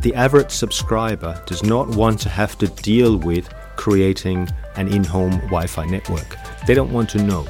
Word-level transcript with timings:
the 0.00 0.14
average 0.14 0.50
subscriber 0.50 1.42
does 1.46 1.62
not 1.62 1.88
want 1.88 2.18
to 2.20 2.30
have 2.30 2.56
to 2.56 2.68
deal 2.68 3.18
with 3.18 3.52
creating 3.76 4.48
an 4.76 4.88
in 4.88 5.04
home 5.04 5.32
Wi 5.48 5.66
Fi 5.66 5.84
network. 5.84 6.36
They 6.66 6.74
don't 6.74 6.90
want 6.90 7.10
to 7.10 7.22
know. 7.22 7.46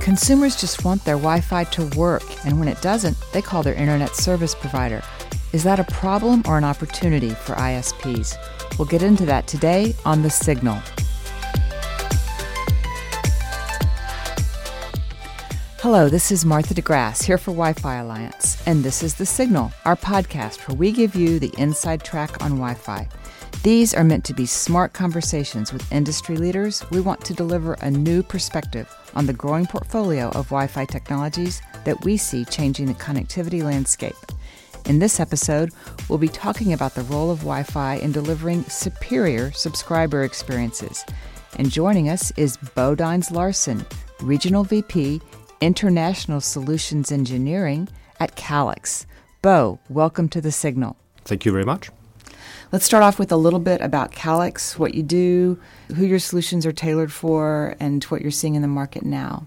Consumers 0.00 0.58
just 0.58 0.84
want 0.84 1.04
their 1.04 1.16
Wi 1.16 1.40
Fi 1.40 1.64
to 1.64 1.84
work, 1.96 2.22
and 2.46 2.58
when 2.58 2.68
it 2.68 2.80
doesn't, 2.80 3.16
they 3.32 3.42
call 3.42 3.62
their 3.62 3.74
internet 3.74 4.16
service 4.16 4.54
provider. 4.54 5.02
Is 5.52 5.62
that 5.64 5.78
a 5.78 5.84
problem 5.84 6.42
or 6.46 6.56
an 6.56 6.64
opportunity 6.64 7.30
for 7.30 7.54
ISPs? 7.54 8.36
We'll 8.78 8.88
get 8.88 9.02
into 9.02 9.26
that 9.26 9.46
today 9.46 9.94
on 10.04 10.22
The 10.22 10.30
Signal. 10.30 10.80
Hello, 15.88 16.08
this 16.08 16.32
is 16.32 16.44
Martha 16.44 16.74
DeGrasse 16.74 17.22
here 17.22 17.38
for 17.38 17.52
Wi 17.52 17.72
Fi 17.74 17.98
Alliance, 17.98 18.60
and 18.66 18.82
this 18.82 19.04
is 19.04 19.14
The 19.14 19.24
Signal, 19.24 19.70
our 19.84 19.94
podcast 19.94 20.66
where 20.66 20.76
we 20.76 20.90
give 20.90 21.14
you 21.14 21.38
the 21.38 21.54
inside 21.58 22.02
track 22.02 22.42
on 22.42 22.56
Wi 22.56 22.74
Fi. 22.74 23.08
These 23.62 23.94
are 23.94 24.02
meant 24.02 24.24
to 24.24 24.34
be 24.34 24.46
smart 24.46 24.94
conversations 24.94 25.72
with 25.72 25.92
industry 25.92 26.38
leaders. 26.38 26.82
We 26.90 27.00
want 27.00 27.24
to 27.26 27.34
deliver 27.34 27.74
a 27.74 27.90
new 27.92 28.24
perspective 28.24 28.92
on 29.14 29.26
the 29.26 29.32
growing 29.32 29.64
portfolio 29.64 30.30
of 30.30 30.46
Wi 30.46 30.66
Fi 30.66 30.86
technologies 30.86 31.62
that 31.84 32.04
we 32.04 32.16
see 32.16 32.44
changing 32.44 32.86
the 32.86 32.94
connectivity 32.94 33.62
landscape. 33.62 34.16
In 34.86 34.98
this 34.98 35.20
episode, 35.20 35.70
we'll 36.08 36.18
be 36.18 36.26
talking 36.26 36.72
about 36.72 36.96
the 36.96 37.02
role 37.02 37.30
of 37.30 37.38
Wi 37.42 37.62
Fi 37.62 37.94
in 37.98 38.10
delivering 38.10 38.64
superior 38.64 39.52
subscriber 39.52 40.24
experiences. 40.24 41.04
And 41.58 41.70
joining 41.70 42.08
us 42.08 42.32
is 42.32 42.56
Bo 42.74 42.96
Dines 42.96 43.30
Larsen, 43.30 43.86
Regional 44.20 44.64
VP 44.64 45.20
International 45.60 46.40
Solutions 46.40 47.10
Engineering 47.10 47.88
at 48.20 48.36
Calix. 48.36 49.06
Bo, 49.42 49.78
welcome 49.88 50.28
to 50.30 50.40
the 50.40 50.52
Signal. 50.52 50.96
Thank 51.24 51.44
you 51.44 51.52
very 51.52 51.64
much. 51.64 51.90
Let's 52.72 52.84
start 52.84 53.02
off 53.02 53.18
with 53.18 53.30
a 53.30 53.36
little 53.36 53.60
bit 53.60 53.80
about 53.80 54.12
Calix, 54.12 54.78
what 54.78 54.94
you 54.94 55.02
do, 55.02 55.58
who 55.94 56.04
your 56.04 56.18
solutions 56.18 56.66
are 56.66 56.72
tailored 56.72 57.12
for, 57.12 57.76
and 57.78 58.02
what 58.04 58.22
you're 58.22 58.30
seeing 58.30 58.54
in 58.54 58.62
the 58.62 58.68
market 58.68 59.04
now. 59.04 59.46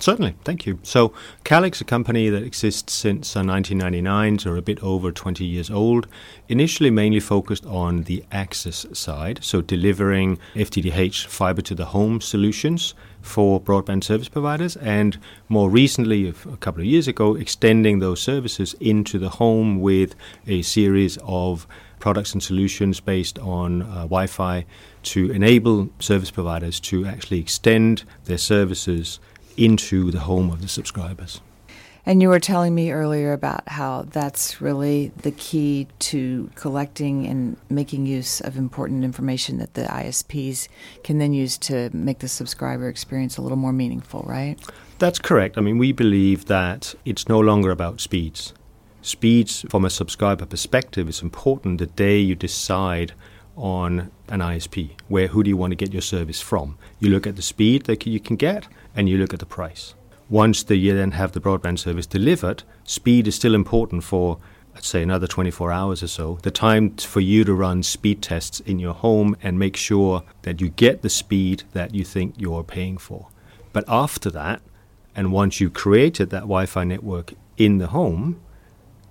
Certainly, 0.00 0.34
thank 0.44 0.64
you. 0.64 0.78
So, 0.82 1.12
Calix, 1.44 1.82
a 1.82 1.84
company 1.84 2.30
that 2.30 2.42
exists 2.42 2.94
since 2.94 3.36
uh, 3.36 3.44
1999, 3.44 4.38
so 4.38 4.54
a 4.54 4.62
bit 4.62 4.82
over 4.82 5.12
20 5.12 5.44
years 5.44 5.70
old, 5.70 6.06
initially 6.48 6.90
mainly 6.90 7.20
focused 7.20 7.66
on 7.66 8.04
the 8.04 8.24
access 8.32 8.86
side, 8.94 9.40
so 9.42 9.60
delivering 9.60 10.38
FTTH 10.54 11.26
fiber 11.26 11.60
to 11.60 11.74
the 11.74 11.84
home 11.84 12.22
solutions 12.22 12.94
for 13.20 13.60
broadband 13.60 14.02
service 14.02 14.30
providers, 14.30 14.74
and 14.76 15.18
more 15.50 15.68
recently, 15.68 16.26
a 16.26 16.32
couple 16.32 16.80
of 16.80 16.86
years 16.86 17.06
ago, 17.06 17.34
extending 17.34 17.98
those 17.98 18.22
services 18.22 18.74
into 18.80 19.18
the 19.18 19.28
home 19.28 19.82
with 19.82 20.14
a 20.46 20.62
series 20.62 21.18
of 21.24 21.66
products 21.98 22.32
and 22.32 22.42
solutions 22.42 23.00
based 23.00 23.38
on 23.40 23.82
uh, 23.82 23.94
Wi 24.08 24.26
Fi 24.26 24.64
to 25.02 25.30
enable 25.30 25.90
service 25.98 26.30
providers 26.30 26.80
to 26.80 27.04
actually 27.04 27.38
extend 27.38 28.04
their 28.24 28.38
services 28.38 29.20
into 29.60 30.10
the 30.10 30.20
home 30.20 30.50
of 30.50 30.62
the 30.62 30.68
subscribers. 30.68 31.40
And 32.06 32.22
you 32.22 32.30
were 32.30 32.40
telling 32.40 32.74
me 32.74 32.92
earlier 32.92 33.34
about 33.34 33.68
how 33.68 34.06
that's 34.10 34.60
really 34.60 35.12
the 35.18 35.32
key 35.32 35.86
to 35.98 36.50
collecting 36.54 37.26
and 37.26 37.58
making 37.68 38.06
use 38.06 38.40
of 38.40 38.56
important 38.56 39.04
information 39.04 39.58
that 39.58 39.74
the 39.74 39.82
ISPs 39.82 40.68
can 41.04 41.18
then 41.18 41.34
use 41.34 41.58
to 41.58 41.90
make 41.92 42.20
the 42.20 42.28
subscriber 42.28 42.88
experience 42.88 43.36
a 43.36 43.42
little 43.42 43.58
more 43.58 43.72
meaningful, 43.72 44.24
right? 44.26 44.58
That's 44.98 45.18
correct. 45.18 45.58
I 45.58 45.60
mean, 45.60 45.76
we 45.76 45.92
believe 45.92 46.46
that 46.46 46.94
it's 47.04 47.28
no 47.28 47.38
longer 47.38 47.70
about 47.70 48.00
speeds. 48.00 48.54
Speeds, 49.02 49.64
from 49.68 49.84
a 49.84 49.90
subscriber 49.90 50.46
perspective, 50.46 51.08
is 51.08 51.22
important 51.22 51.78
the 51.78 51.86
day 51.86 52.18
you 52.18 52.34
decide 52.34 53.12
on 53.60 54.10
an 54.28 54.40
ISP. 54.40 54.90
Where 55.08 55.28
who 55.28 55.42
do 55.42 55.50
you 55.50 55.56
want 55.56 55.70
to 55.72 55.76
get 55.76 55.92
your 55.92 56.02
service 56.02 56.40
from? 56.40 56.78
You 56.98 57.10
look 57.10 57.26
at 57.26 57.36
the 57.36 57.42
speed 57.42 57.84
that 57.84 58.06
you 58.06 58.18
can 58.18 58.36
get, 58.36 58.66
and 58.94 59.08
you 59.08 59.18
look 59.18 59.32
at 59.32 59.40
the 59.40 59.46
price. 59.46 59.94
Once 60.28 60.62
the, 60.62 60.76
you 60.76 60.94
then 60.94 61.12
have 61.12 61.32
the 61.32 61.40
broadband 61.40 61.78
service 61.78 62.06
delivered, 62.06 62.62
speed 62.84 63.26
is 63.26 63.34
still 63.34 63.54
important 63.54 64.04
for, 64.04 64.38
let's 64.74 64.88
say, 64.88 65.02
another 65.02 65.26
24 65.26 65.72
hours 65.72 66.02
or 66.02 66.08
so. 66.08 66.38
The 66.42 66.50
time 66.50 66.96
for 66.96 67.20
you 67.20 67.44
to 67.44 67.52
run 67.52 67.82
speed 67.82 68.22
tests 68.22 68.60
in 68.60 68.78
your 68.78 68.94
home 68.94 69.36
and 69.42 69.58
make 69.58 69.76
sure 69.76 70.22
that 70.42 70.60
you 70.60 70.68
get 70.68 71.02
the 71.02 71.10
speed 71.10 71.64
that 71.72 71.94
you 71.94 72.04
think 72.04 72.34
you're 72.38 72.64
paying 72.64 72.96
for. 72.96 73.28
But 73.72 73.84
after 73.88 74.30
that, 74.30 74.62
and 75.14 75.32
once 75.32 75.60
you've 75.60 75.74
created 75.74 76.30
that 76.30 76.42
Wi 76.42 76.66
Fi 76.66 76.84
network 76.84 77.34
in 77.56 77.78
the 77.78 77.88
home, 77.88 78.40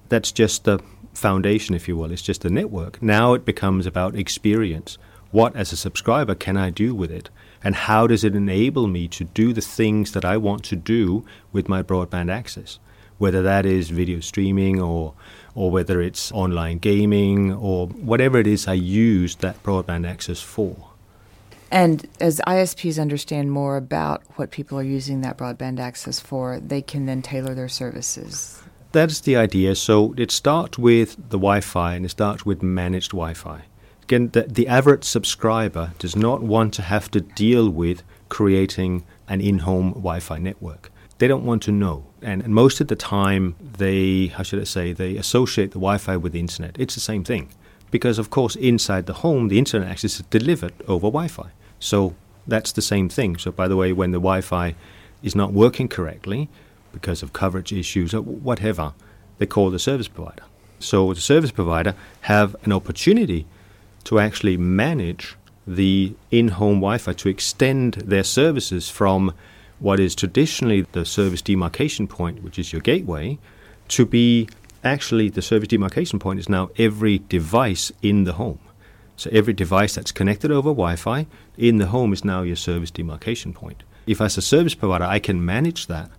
that's 0.07 0.31
just 0.31 0.63
the 0.63 0.79
foundation, 1.19 1.75
if 1.75 1.87
you 1.87 1.95
will. 1.95 2.11
It's 2.11 2.21
just 2.21 2.45
a 2.45 2.49
network. 2.49 3.01
Now 3.01 3.33
it 3.33 3.45
becomes 3.45 3.85
about 3.85 4.15
experience. 4.15 4.97
What, 5.31 5.55
as 5.55 5.71
a 5.71 5.77
subscriber, 5.77 6.33
can 6.33 6.57
I 6.57 6.71
do 6.71 6.95
with 6.95 7.11
it? 7.11 7.29
And 7.63 7.75
how 7.75 8.07
does 8.07 8.23
it 8.23 8.35
enable 8.35 8.87
me 8.87 9.07
to 9.09 9.25
do 9.25 9.53
the 9.53 9.61
things 9.61 10.13
that 10.13 10.25
I 10.25 10.37
want 10.37 10.63
to 10.65 10.75
do 10.75 11.25
with 11.51 11.69
my 11.69 11.83
broadband 11.83 12.31
access? 12.31 12.79
Whether 13.19 13.41
that 13.43 13.65
is 13.65 13.89
video 13.89 14.21
streaming 14.21 14.81
or, 14.81 15.13
or 15.53 15.69
whether 15.69 16.01
it's 16.01 16.31
online 16.31 16.77
gaming 16.77 17.53
or 17.53 17.87
whatever 17.87 18.39
it 18.39 18.47
is 18.47 18.67
I 18.67 18.73
use 18.73 19.35
that 19.35 19.61
broadband 19.61 20.07
access 20.07 20.41
for. 20.41 20.89
And 21.71 22.07
as 22.19 22.41
ISPs 22.47 22.99
understand 22.99 23.51
more 23.51 23.77
about 23.77 24.23
what 24.37 24.49
people 24.49 24.79
are 24.79 24.83
using 24.83 25.21
that 25.21 25.37
broadband 25.37 25.79
access 25.79 26.19
for, 26.19 26.59
they 26.59 26.81
can 26.81 27.05
then 27.05 27.21
tailor 27.21 27.53
their 27.53 27.69
services. 27.69 28.63
That's 28.91 29.19
the 29.19 29.35
idea. 29.35 29.75
So 29.75 30.13
it 30.17 30.31
starts 30.31 30.77
with 30.77 31.15
the 31.15 31.37
Wi 31.37 31.61
Fi 31.61 31.95
and 31.95 32.05
it 32.05 32.09
starts 32.09 32.45
with 32.45 32.63
managed 32.63 33.11
Wi 33.11 33.33
Fi. 33.33 33.61
Again, 34.03 34.29
the, 34.29 34.43
the 34.43 34.67
average 34.67 35.03
subscriber 35.03 35.91
does 35.99 36.15
not 36.15 36.41
want 36.41 36.73
to 36.75 36.81
have 36.81 37.11
to 37.11 37.21
deal 37.21 37.69
with 37.69 38.01
creating 38.29 39.03
an 39.27 39.41
in 39.41 39.59
home 39.59 39.91
Wi 39.91 40.19
Fi 40.19 40.39
network. 40.39 40.91
They 41.19 41.27
don't 41.27 41.45
want 41.45 41.61
to 41.63 41.71
know. 41.71 42.05
And, 42.21 42.41
and 42.41 42.53
most 42.53 42.81
of 42.81 42.87
the 42.87 42.95
time, 42.95 43.55
they, 43.61 44.27
how 44.27 44.43
should 44.43 44.59
I 44.59 44.63
say, 44.63 44.93
they 44.93 45.17
associate 45.17 45.71
the 45.71 45.79
Wi 45.79 45.97
Fi 45.99 46.17
with 46.17 46.33
the 46.33 46.39
internet. 46.39 46.75
It's 46.79 46.95
the 46.95 47.01
same 47.01 47.23
thing. 47.23 47.49
Because, 47.91 48.17
of 48.17 48.29
course, 48.29 48.55
inside 48.55 49.05
the 49.05 49.13
home, 49.13 49.49
the 49.49 49.59
internet 49.59 49.89
access 49.89 50.19
is 50.19 50.25
delivered 50.29 50.73
over 50.87 51.07
Wi 51.07 51.27
Fi. 51.27 51.49
So 51.79 52.15
that's 52.47 52.71
the 52.71 52.81
same 52.81 53.09
thing. 53.09 53.37
So, 53.37 53.51
by 53.51 53.67
the 53.67 53.75
way, 53.75 53.93
when 53.93 54.11
the 54.11 54.19
Wi 54.19 54.41
Fi 54.41 54.75
is 55.21 55.35
not 55.35 55.53
working 55.53 55.87
correctly 55.87 56.49
because 56.91 57.23
of 57.23 57.33
coverage 57.33 57.71
issues 57.71 58.13
or 58.13 58.21
whatever, 58.21 58.93
they 59.37 59.45
call 59.45 59.69
the 59.69 59.79
service 59.79 60.07
provider. 60.07 60.43
So 60.79 61.13
the 61.13 61.21
service 61.21 61.51
provider 61.51 61.95
have 62.21 62.55
an 62.63 62.71
opportunity 62.71 63.45
to 64.05 64.19
actually 64.19 64.57
manage 64.57 65.35
the 65.67 66.13
in 66.31 66.49
home 66.49 66.77
Wi 66.77 66.97
Fi 66.97 67.13
to 67.13 67.29
extend 67.29 67.95
their 67.95 68.23
services 68.23 68.89
from 68.89 69.33
what 69.79 69.99
is 69.99 70.15
traditionally 70.15 70.81
the 70.91 71.05
service 71.05 71.41
demarcation 71.41 72.07
point, 72.07 72.43
which 72.43 72.57
is 72.57 72.73
your 72.73 72.81
gateway, 72.81 73.37
to 73.89 74.05
be 74.05 74.47
actually 74.83 75.29
the 75.29 75.41
service 75.41 75.67
demarcation 75.67 76.19
point 76.19 76.39
is 76.39 76.49
now 76.49 76.69
every 76.77 77.19
device 77.29 77.91
in 78.01 78.23
the 78.23 78.33
home. 78.33 78.59
So 79.15 79.29
every 79.33 79.53
device 79.53 79.95
that's 79.95 80.13
connected 80.13 80.49
over 80.49 80.69
Wi 80.69 80.95
Fi 80.95 81.27
in 81.57 81.77
the 81.77 81.87
home 81.87 82.13
is 82.13 82.23
now 82.23 82.41
your 82.41 82.55
service 82.55 82.91
demarcation 82.91 83.53
point. 83.53 83.83
If, 84.07 84.21
as 84.21 84.37
a 84.37 84.41
service 84.41 84.75
provider, 84.75 85.03
I 85.03 85.19
can 85.19 85.45
manage 85.45 85.87
that, 85.87 86.09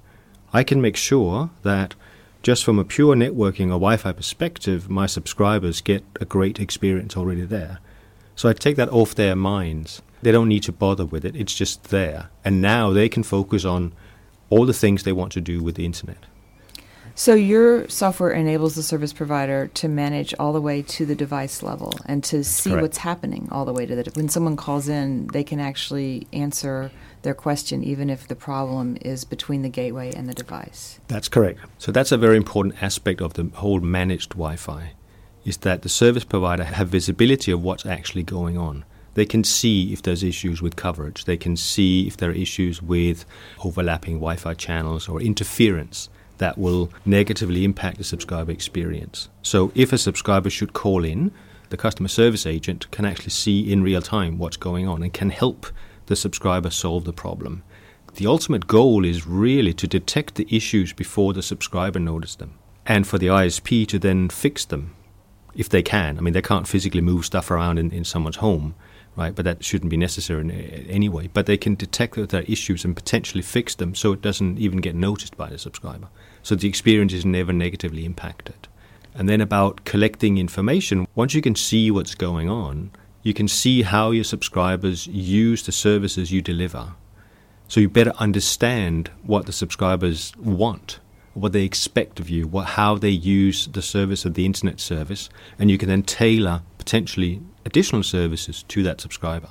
I 0.52 0.64
can 0.64 0.80
make 0.80 0.96
sure 0.96 1.50
that 1.62 1.94
just 2.42 2.64
from 2.64 2.78
a 2.78 2.84
pure 2.84 3.14
networking 3.14 3.66
or 3.66 3.78
Wi 3.78 3.96
Fi 3.96 4.12
perspective, 4.12 4.88
my 4.88 5.06
subscribers 5.06 5.80
get 5.80 6.02
a 6.20 6.24
great 6.24 6.58
experience 6.58 7.16
already 7.16 7.42
there. 7.42 7.78
So 8.34 8.48
I 8.48 8.54
take 8.54 8.76
that 8.76 8.88
off 8.88 9.14
their 9.14 9.36
minds. 9.36 10.02
They 10.22 10.32
don't 10.32 10.48
need 10.48 10.62
to 10.64 10.72
bother 10.72 11.04
with 11.04 11.24
it, 11.24 11.36
it's 11.36 11.54
just 11.54 11.84
there. 11.84 12.30
And 12.44 12.60
now 12.60 12.90
they 12.90 13.08
can 13.08 13.22
focus 13.22 13.64
on 13.64 13.92
all 14.48 14.66
the 14.66 14.72
things 14.72 15.02
they 15.02 15.12
want 15.12 15.32
to 15.32 15.40
do 15.40 15.62
with 15.62 15.76
the 15.76 15.84
internet. 15.84 16.26
So 17.20 17.34
your 17.34 17.86
software 17.90 18.30
enables 18.30 18.76
the 18.76 18.82
service 18.82 19.12
provider 19.12 19.66
to 19.74 19.88
manage 19.88 20.32
all 20.38 20.54
the 20.54 20.60
way 20.62 20.80
to 20.80 21.04
the 21.04 21.14
device 21.14 21.62
level 21.62 21.92
and 22.06 22.24
to 22.24 22.42
see 22.42 22.70
Correct. 22.70 22.82
what's 22.82 22.96
happening 22.96 23.46
all 23.52 23.66
the 23.66 23.74
way 23.74 23.84
to 23.84 23.94
the 23.94 24.10
when 24.14 24.30
someone 24.30 24.56
calls 24.56 24.88
in, 24.88 25.26
they 25.26 25.44
can 25.44 25.60
actually 25.60 26.26
answer 26.32 26.90
their 27.20 27.34
question 27.34 27.84
even 27.84 28.08
if 28.08 28.26
the 28.26 28.34
problem 28.34 28.96
is 29.02 29.26
between 29.26 29.60
the 29.60 29.68
gateway 29.68 30.10
and 30.14 30.30
the 30.30 30.32
device. 30.32 30.98
That's 31.08 31.28
correct. 31.28 31.60
So 31.76 31.92
that's 31.92 32.10
a 32.10 32.16
very 32.16 32.38
important 32.38 32.82
aspect 32.82 33.20
of 33.20 33.34
the 33.34 33.50
whole 33.52 33.80
managed 33.80 34.30
Wi-Fi 34.30 34.92
is 35.44 35.58
that 35.58 35.82
the 35.82 35.90
service 35.90 36.24
provider 36.24 36.64
have 36.64 36.88
visibility 36.88 37.52
of 37.52 37.62
what's 37.62 37.84
actually 37.84 38.22
going 38.22 38.56
on. 38.56 38.86
They 39.12 39.26
can 39.26 39.44
see 39.44 39.92
if 39.92 40.00
there's 40.00 40.22
issues 40.22 40.62
with 40.62 40.76
coverage. 40.76 41.26
They 41.26 41.36
can 41.36 41.58
see 41.58 42.06
if 42.06 42.16
there 42.16 42.30
are 42.30 42.32
issues 42.32 42.80
with 42.80 43.26
overlapping 43.62 44.14
Wi-Fi 44.14 44.54
channels 44.54 45.06
or 45.06 45.20
interference 45.20 46.08
that 46.40 46.58
will 46.58 46.90
negatively 47.06 47.64
impact 47.64 47.98
the 47.98 48.04
subscriber 48.04 48.50
experience. 48.50 49.28
So 49.42 49.70
if 49.74 49.92
a 49.92 49.98
subscriber 49.98 50.50
should 50.50 50.72
call 50.72 51.04
in, 51.04 51.30
the 51.68 51.76
customer 51.76 52.08
service 52.08 52.46
agent 52.46 52.90
can 52.90 53.04
actually 53.04 53.30
see 53.30 53.72
in 53.72 53.82
real 53.82 54.02
time 54.02 54.38
what's 54.38 54.56
going 54.56 54.88
on 54.88 55.02
and 55.02 55.12
can 55.12 55.30
help 55.30 55.66
the 56.06 56.16
subscriber 56.16 56.70
solve 56.70 57.04
the 57.04 57.12
problem. 57.12 57.62
The 58.14 58.26
ultimate 58.26 58.66
goal 58.66 59.04
is 59.04 59.26
really 59.26 59.72
to 59.74 59.86
detect 59.86 60.34
the 60.34 60.48
issues 60.50 60.92
before 60.92 61.32
the 61.32 61.42
subscriber 61.42 62.00
notices 62.00 62.36
them 62.36 62.58
and 62.84 63.06
for 63.06 63.18
the 63.18 63.28
ISP 63.28 63.86
to 63.86 63.98
then 63.98 64.28
fix 64.28 64.64
them 64.64 64.96
if 65.54 65.68
they 65.68 65.82
can. 65.82 66.18
I 66.18 66.20
mean, 66.20 66.34
they 66.34 66.42
can't 66.42 66.66
physically 66.66 67.00
move 67.00 67.24
stuff 67.24 67.50
around 67.50 67.78
in, 67.78 67.92
in 67.92 68.04
someone's 68.04 68.36
home, 68.36 68.74
right? 69.20 69.34
But 69.34 69.44
that 69.44 69.62
shouldn't 69.62 69.90
be 69.90 69.98
necessary 69.98 70.40
in, 70.40 70.50
uh, 70.50 70.92
anyway. 70.92 71.28
But 71.32 71.44
they 71.46 71.58
can 71.58 71.74
detect 71.74 72.18
are 72.18 72.40
issues 72.40 72.84
and 72.84 72.96
potentially 72.96 73.42
fix 73.42 73.74
them 73.74 73.94
so 73.94 74.12
it 74.12 74.22
doesn't 74.22 74.58
even 74.58 74.80
get 74.80 74.94
noticed 74.94 75.36
by 75.36 75.48
the 75.50 75.58
subscriber. 75.58 76.08
So 76.42 76.54
the 76.54 76.68
experience 76.68 77.12
is 77.12 77.24
never 77.26 77.52
negatively 77.52 78.04
impacted. 78.06 78.66
And 79.14 79.28
then 79.28 79.40
about 79.40 79.84
collecting 79.84 80.38
information, 80.38 81.06
once 81.14 81.34
you 81.34 81.42
can 81.42 81.54
see 81.54 81.90
what's 81.90 82.14
going 82.14 82.48
on, 82.48 82.92
you 83.22 83.34
can 83.34 83.48
see 83.48 83.82
how 83.82 84.10
your 84.10 84.24
subscribers 84.24 85.06
use 85.06 85.64
the 85.64 85.72
services 85.72 86.32
you 86.32 86.40
deliver. 86.40 86.94
So 87.68 87.80
you 87.80 87.88
better 87.90 88.14
understand 88.18 89.10
what 89.22 89.44
the 89.46 89.52
subscribers 89.52 90.32
want, 90.38 90.98
what 91.34 91.52
they 91.52 91.64
expect 91.64 92.18
of 92.20 92.30
you, 92.30 92.46
what, 92.46 92.66
how 92.80 92.96
they 92.96 93.10
use 93.10 93.66
the 93.66 93.82
service 93.82 94.24
of 94.24 94.34
the 94.34 94.46
internet 94.46 94.80
service, 94.80 95.28
and 95.58 95.70
you 95.70 95.76
can 95.76 95.88
then 95.88 96.02
tailor 96.02 96.62
potentially 96.78 97.42
additional 97.64 98.02
services 98.02 98.62
to 98.64 98.82
that 98.82 99.00
subscriber. 99.00 99.48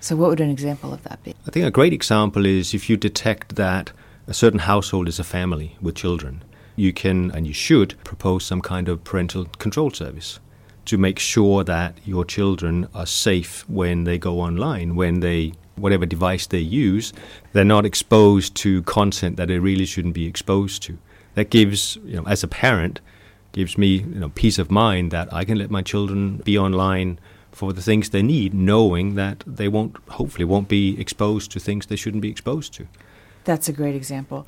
So, 0.00 0.16
what 0.16 0.30
would 0.30 0.40
an 0.40 0.50
example 0.50 0.92
of 0.92 1.02
that 1.04 1.22
be? 1.22 1.34
I 1.46 1.50
think 1.50 1.66
a 1.66 1.70
great 1.70 1.92
example 1.92 2.44
is 2.44 2.74
if 2.74 2.90
you 2.90 2.96
detect 2.96 3.56
that 3.56 3.92
a 4.26 4.34
certain 4.34 4.60
household 4.60 5.08
is 5.08 5.18
a 5.18 5.24
family 5.24 5.76
with 5.80 5.94
children, 5.94 6.42
you 6.76 6.92
can 6.92 7.30
and 7.30 7.46
you 7.46 7.52
should 7.52 7.94
propose 8.04 8.44
some 8.44 8.60
kind 8.60 8.88
of 8.88 9.04
parental 9.04 9.44
control 9.58 9.90
service 9.90 10.40
to 10.86 10.98
make 10.98 11.18
sure 11.18 11.62
that 11.64 11.96
your 12.04 12.24
children 12.24 12.88
are 12.94 13.06
safe 13.06 13.64
when 13.68 14.04
they 14.04 14.18
go 14.18 14.40
online, 14.40 14.96
when 14.96 15.20
they 15.20 15.52
whatever 15.76 16.04
device 16.04 16.46
they 16.46 16.58
use, 16.58 17.12
they're 17.52 17.64
not 17.64 17.86
exposed 17.86 18.54
to 18.54 18.82
content 18.82 19.36
that 19.36 19.48
they 19.48 19.58
really 19.58 19.86
shouldn't 19.86 20.14
be 20.14 20.26
exposed 20.26 20.82
to. 20.82 20.98
That 21.34 21.50
gives, 21.50 21.96
you 22.04 22.16
know, 22.16 22.26
as 22.26 22.42
a 22.42 22.48
parent, 22.48 23.00
gives 23.52 23.78
me, 23.78 23.98
you 23.98 24.20
know, 24.20 24.28
peace 24.30 24.58
of 24.58 24.70
mind 24.70 25.10
that 25.12 25.32
I 25.32 25.44
can 25.44 25.58
let 25.58 25.70
my 25.70 25.82
children 25.82 26.38
be 26.38 26.58
online 26.58 27.18
for 27.52 27.72
the 27.72 27.82
things 27.82 28.10
they 28.10 28.22
need, 28.22 28.54
knowing 28.54 29.14
that 29.14 29.44
they 29.46 29.68
won't, 29.68 29.96
hopefully, 30.08 30.44
won't 30.44 30.68
be 30.68 30.98
exposed 31.00 31.52
to 31.52 31.60
things 31.60 31.86
they 31.86 31.96
shouldn't 31.96 32.22
be 32.22 32.30
exposed 32.30 32.74
to. 32.74 32.88
That's 33.44 33.68
a 33.68 33.72
great 33.72 33.94
example. 33.94 34.46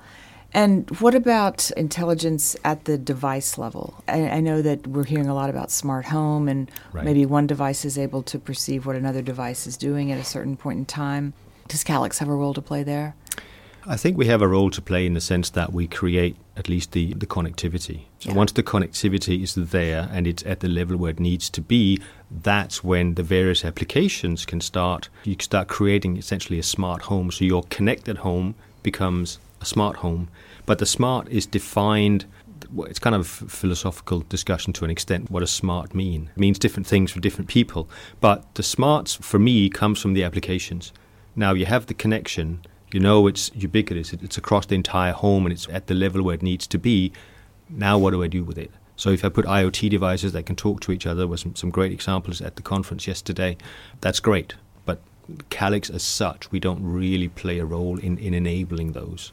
And 0.55 0.89
what 1.01 1.17
about 1.17 1.73
intelligence 1.73 2.57
at 2.65 2.85
the 2.85 2.97
device 2.97 3.59
level? 3.59 4.03
I, 4.07 4.29
I, 4.29 4.41
know 4.41 4.63
that 4.63 4.87
we're 4.87 5.05
hearing 5.05 5.27
a 5.27 5.35
lot 5.35 5.51
about 5.51 5.73
smart 5.73 6.05
home, 6.07 6.49
and 6.49 6.71
right. 6.93 7.05
maybe 7.05 7.27
one 7.27 7.49
device 7.49 7.85
is 7.85 7.99
able 7.99 8.23
to 8.23 8.39
perceive 8.39 8.87
what 8.87 8.95
another 8.95 9.21
device 9.21 9.67
is 9.67 9.77
doing 9.77 10.13
at 10.13 10.19
a 10.19 10.25
certain 10.25 10.57
point 10.57 10.79
in 10.79 10.87
time. 10.87 11.35
Does 11.67 11.83
Calix 11.83 12.19
have 12.19 12.29
a 12.29 12.35
role 12.35 12.55
to 12.55 12.63
play 12.63 12.85
there? 12.85 13.17
I 13.87 13.97
think 13.97 14.17
we 14.17 14.27
have 14.27 14.41
a 14.41 14.49
role 14.49 14.71
to 14.71 14.81
play 14.81 15.05
in 15.05 15.13
the 15.13 15.21
sense 15.21 15.51
that 15.51 15.73
we 15.73 15.87
create 15.87 16.37
at 16.57 16.69
least 16.69 16.93
the, 16.93 17.13
the 17.15 17.27
connectivity. 17.27 18.05
So 18.19 18.31
yeah. 18.31 18.37
once 18.37 18.53
the 18.53 18.63
connectivity 18.63 19.43
is 19.43 19.55
there 19.55 20.09
and 20.11 20.27
it's 20.27 20.43
at 20.45 20.61
the 20.61 20.69
level 20.69 20.97
where 20.97 21.11
it 21.11 21.21
needs 21.21 21.51
to 21.51 21.61
be, 21.61 22.01
that's 22.31 22.83
when 22.83 23.15
the 23.15 23.23
various 23.23 23.65
applications 23.65 24.47
can 24.47 24.63
start. 24.63 25.11
You 25.25 25.37
can 25.37 25.45
start 25.45 25.69
creating 25.69 26.17
essentially 26.17 26.59
a 26.59 26.63
smart 26.63 27.03
home. 27.03 27.31
So 27.31 27.45
your 27.45 27.65
connected 27.65 28.19
home 28.19 28.55
becomes 28.83 29.39
a 29.61 29.67
smart 29.67 29.97
home. 29.97 30.29
But 30.65 30.79
the 30.79 30.87
smart 30.87 31.29
is 31.29 31.45
defined 31.47 32.25
it's 32.87 32.99
kind 32.99 33.15
of 33.15 33.21
a 33.21 33.25
philosophical 33.25 34.21
discussion 34.21 34.73
to 34.75 34.85
an 34.85 34.91
extent. 34.91 35.31
What 35.31 35.41
does 35.41 35.51
smart 35.51 35.95
mean? 35.95 36.31
It 36.35 36.41
means 36.41 36.59
different 36.59 36.87
things 36.87 37.13
for 37.13 37.21
different 37.21 37.49
people. 37.49 37.89
But 38.21 38.55
the 38.55 38.63
smarts, 38.63 39.15
for 39.15 39.39
me, 39.39 39.69
comes 39.69 40.01
from 40.01 40.15
the 40.15 40.25
applications. 40.25 40.93
Now, 41.37 41.53
you 41.53 41.67
have 41.67 41.87
the 41.87 41.95
connection, 41.95 42.65
you 42.95 43.01
know 43.01 43.27
it's 43.27 43.51
ubiquitous, 43.57 44.13
it's 44.13 44.39
across 44.39 44.67
the 44.67 44.77
entire 44.77 45.11
home 45.13 45.47
and 45.47 45.53
it's 45.53 45.69
at 45.69 45.89
the 45.89 45.95
level 45.95 46.23
where 46.23 46.37
it 46.37 46.43
needs 46.43 46.65
to 46.69 46.79
be. 46.79 47.11
Now, 47.69 47.99
what 47.99 48.13
do 48.13 48.23
I 48.23 48.29
do 48.29 48.45
with 48.45 48.57
it? 48.57 48.71
So, 48.95 49.11
if 49.11 49.25
I 49.25 49.31
put 49.31 49.47
IoT 49.47 49.91
devices 49.91 50.33
that 50.33 50.47
can 50.47 50.55
talk 50.55 50.81
to 50.83 50.93
each 50.93 51.05
other, 51.05 51.27
with 51.27 51.41
some, 51.41 51.57
some 51.57 51.71
great 51.71 51.91
examples 51.91 52.41
at 52.41 52.55
the 52.55 52.63
conference 52.63 53.09
yesterday, 53.09 53.57
that's 54.01 54.21
great. 54.21 54.55
But 54.85 55.01
Calix, 55.51 55.91
as 55.91 56.05
such, 56.05 56.53
we 56.53 56.61
don't 56.61 56.85
really 56.85 57.27
play 57.27 57.59
a 57.59 57.65
role 57.65 57.99
in, 57.99 58.17
in 58.17 58.33
enabling 58.33 58.93
those. 58.93 59.33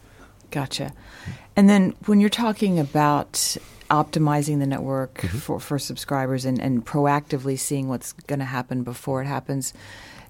Gotcha. 0.51 0.93
And 1.55 1.69
then 1.69 1.95
when 2.05 2.19
you're 2.19 2.29
talking 2.29 2.79
about 2.79 3.57
optimizing 3.89 4.59
the 4.59 4.67
network 4.67 5.15
mm-hmm. 5.15 5.37
for, 5.37 5.59
for 5.59 5.77
subscribers 5.77 6.45
and, 6.45 6.59
and 6.59 6.85
proactively 6.85 7.59
seeing 7.59 7.89
what's 7.89 8.13
going 8.13 8.39
to 8.39 8.45
happen 8.45 8.83
before 8.83 9.21
it 9.21 9.25
happens, 9.25 9.73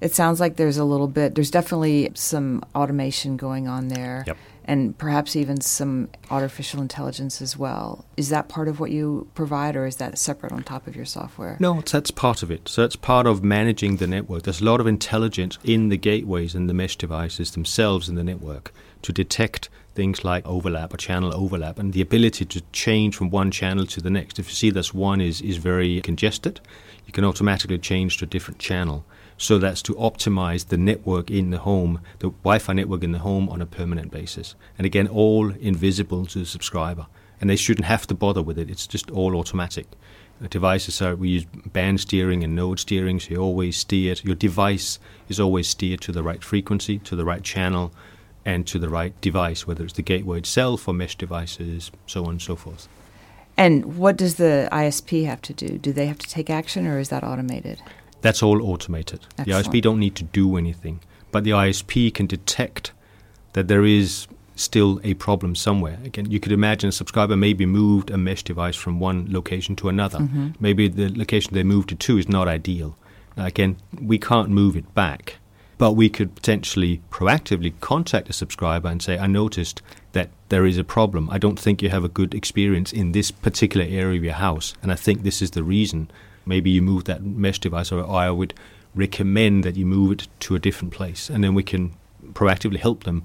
it 0.01 0.15
sounds 0.15 0.39
like 0.39 0.55
there's 0.55 0.77
a 0.77 0.83
little 0.83 1.07
bit, 1.07 1.35
there's 1.35 1.51
definitely 1.51 2.11
some 2.15 2.63
automation 2.73 3.37
going 3.37 3.67
on 3.67 3.89
there. 3.89 4.23
Yep. 4.25 4.37
And 4.65 4.97
perhaps 4.97 5.35
even 5.35 5.59
some 5.59 6.09
artificial 6.29 6.81
intelligence 6.81 7.41
as 7.41 7.57
well. 7.57 8.05
Is 8.15 8.29
that 8.29 8.47
part 8.47 8.67
of 8.67 8.79
what 8.79 8.91
you 8.91 9.27
provide, 9.33 9.75
or 9.75 9.85
is 9.85 9.95
that 9.97 10.17
separate 10.19 10.51
on 10.51 10.63
top 10.63 10.85
of 10.85 10.95
your 10.95 11.05
software? 11.05 11.57
No, 11.59 11.81
that's 11.81 12.11
part 12.11 12.43
of 12.43 12.51
it. 12.51 12.69
So 12.69 12.83
it's 12.83 12.95
part 12.95 13.25
of 13.25 13.43
managing 13.43 13.97
the 13.97 14.07
network. 14.07 14.43
There's 14.43 14.61
a 14.61 14.65
lot 14.65 14.79
of 14.79 14.85
intelligence 14.85 15.57
in 15.63 15.89
the 15.89 15.97
gateways 15.97 16.53
and 16.53 16.69
the 16.69 16.75
mesh 16.75 16.95
devices 16.95 17.51
themselves 17.51 18.07
in 18.07 18.15
the 18.15 18.23
network 18.23 18.71
to 19.01 19.11
detect 19.11 19.69
things 19.93 20.23
like 20.23 20.45
overlap 20.45 20.93
or 20.93 20.97
channel 20.97 21.35
overlap 21.35 21.77
and 21.77 21.93
the 21.93 22.01
ability 22.01 22.45
to 22.45 22.61
change 22.71 23.15
from 23.15 23.29
one 23.29 23.51
channel 23.51 23.85
to 23.85 24.01
the 24.01 24.09
next. 24.09 24.39
If 24.39 24.47
you 24.47 24.55
see 24.55 24.69
this 24.69 24.93
one 24.93 25.21
is, 25.21 25.41
is 25.41 25.57
very 25.57 26.01
congested, 26.01 26.61
you 27.05 27.13
can 27.13 27.25
automatically 27.25 27.77
change 27.77 28.17
to 28.17 28.25
a 28.25 28.27
different 28.27 28.59
channel. 28.59 29.05
So 29.37 29.57
that's 29.57 29.81
to 29.83 29.95
optimize 29.95 30.67
the 30.67 30.77
network 30.77 31.31
in 31.31 31.49
the 31.49 31.57
home, 31.57 32.01
the 32.19 32.29
Wi 32.29 32.59
Fi 32.59 32.73
network 32.73 33.03
in 33.03 33.11
the 33.11 33.19
home 33.19 33.49
on 33.49 33.61
a 33.61 33.65
permanent 33.65 34.11
basis. 34.11 34.55
And 34.77 34.85
again, 34.85 35.07
all 35.07 35.51
invisible 35.51 36.25
to 36.27 36.39
the 36.39 36.45
subscriber. 36.45 37.07
And 37.39 37.49
they 37.49 37.55
shouldn't 37.55 37.85
have 37.85 38.05
to 38.07 38.13
bother 38.13 38.43
with 38.43 38.59
it, 38.59 38.69
it's 38.69 38.85
just 38.85 39.09
all 39.09 39.35
automatic. 39.35 39.87
Devices 40.49 41.01
are, 41.01 41.15
we 41.15 41.29
use 41.29 41.45
band 41.45 41.99
steering 41.99 42.43
and 42.43 42.55
node 42.55 42.79
steering, 42.79 43.19
so 43.19 43.29
you 43.31 43.37
always 43.37 43.77
steer, 43.77 44.15
your 44.23 44.35
device 44.35 44.97
is 45.29 45.39
always 45.39 45.67
steered 45.67 46.01
to 46.01 46.11
the 46.11 46.23
right 46.23 46.43
frequency, 46.43 46.97
to 46.99 47.15
the 47.15 47.25
right 47.25 47.43
channel, 47.43 47.93
and 48.45 48.65
to 48.67 48.79
the 48.79 48.89
right 48.89 49.19
device, 49.21 49.67
whether 49.67 49.83
it's 49.83 49.93
the 49.93 50.01
gateway 50.01 50.39
itself 50.39 50.87
or 50.87 50.93
mesh 50.93 51.15
devices, 51.15 51.91
so 52.07 52.23
on 52.25 52.31
and 52.31 52.41
so 52.41 52.55
forth. 52.55 52.87
And 53.57 53.97
what 53.97 54.17
does 54.17 54.35
the 54.35 54.67
ISP 54.71 55.25
have 55.25 55.41
to 55.43 55.53
do? 55.53 55.77
Do 55.77 55.93
they 55.93 56.07
have 56.07 56.17
to 56.19 56.27
take 56.27 56.49
action 56.49 56.87
or 56.87 56.99
is 56.99 57.09
that 57.09 57.23
automated? 57.23 57.81
That's 58.21 58.41
all 58.41 58.61
automated. 58.63 59.25
Excellent. 59.37 59.65
The 59.65 59.69
ISP 59.69 59.81
don't 59.81 59.99
need 59.99 60.15
to 60.15 60.23
do 60.23 60.57
anything, 60.57 60.99
but 61.31 61.43
the 61.43 61.51
ISP 61.51 62.13
can 62.13 62.27
detect 62.27 62.91
that 63.53 63.67
there 63.67 63.85
is 63.85 64.27
still 64.55 65.01
a 65.03 65.15
problem 65.15 65.55
somewhere. 65.55 65.97
Again, 66.03 66.29
you 66.29 66.39
could 66.39 66.51
imagine 66.51 66.89
a 66.89 66.91
subscriber 66.91 67.35
maybe 67.35 67.65
moved 67.65 68.09
a 68.11 68.17
mesh 68.17 68.43
device 68.43 68.75
from 68.75 68.99
one 68.99 69.27
location 69.29 69.75
to 69.77 69.89
another. 69.89 70.19
Mm-hmm. 70.19 70.49
Maybe 70.59 70.87
the 70.87 71.09
location 71.17 71.53
they 71.53 71.63
moved 71.63 71.91
it 71.91 71.99
to 72.01 72.17
is 72.17 72.29
not 72.29 72.47
ideal. 72.47 72.95
Again, 73.37 73.77
we 73.99 74.17
can't 74.17 74.49
move 74.49 74.75
it 74.75 74.93
back 74.93 75.37
but 75.81 75.93
we 75.93 76.09
could 76.09 76.35
potentially 76.35 77.01
proactively 77.09 77.73
contact 77.79 78.29
a 78.29 78.33
subscriber 78.33 78.87
and 78.87 79.01
say, 79.01 79.17
I 79.17 79.25
noticed 79.25 79.81
that 80.11 80.29
there 80.49 80.67
is 80.67 80.77
a 80.77 80.83
problem. 80.83 81.27
I 81.31 81.39
don't 81.39 81.59
think 81.59 81.81
you 81.81 81.89
have 81.89 82.03
a 82.03 82.07
good 82.07 82.35
experience 82.35 82.93
in 82.93 83.13
this 83.13 83.31
particular 83.31 83.87
area 83.89 84.19
of 84.19 84.23
your 84.23 84.35
house, 84.35 84.75
and 84.83 84.91
I 84.91 84.95
think 84.95 85.23
this 85.23 85.41
is 85.41 85.51
the 85.51 85.63
reason. 85.63 86.11
Maybe 86.45 86.69
you 86.69 86.83
move 86.83 87.05
that 87.05 87.23
mesh 87.23 87.57
device, 87.57 87.91
or 87.91 88.07
I 88.07 88.29
would 88.29 88.53
recommend 88.93 89.63
that 89.63 89.75
you 89.75 89.87
move 89.87 90.11
it 90.11 90.27
to 90.41 90.53
a 90.53 90.59
different 90.59 90.93
place, 90.93 91.31
and 91.31 91.43
then 91.43 91.55
we 91.55 91.63
can 91.63 91.93
proactively 92.33 92.77
help 92.77 93.03
them 93.03 93.23